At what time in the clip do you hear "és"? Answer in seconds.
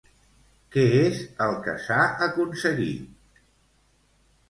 1.01-1.19